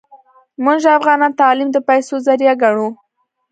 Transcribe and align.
موږ 0.65 0.81
افغانان 0.97 1.31
تعلیم 1.41 1.69
د 1.73 1.77
پیسو 1.87 2.15
ذریعه 2.27 2.55
ګڼو 2.61 2.87